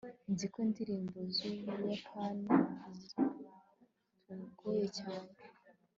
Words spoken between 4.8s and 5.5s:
cyane